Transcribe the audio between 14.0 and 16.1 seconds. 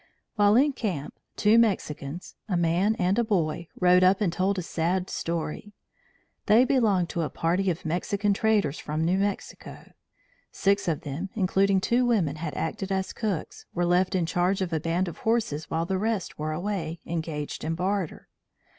in charge of a band of horses while the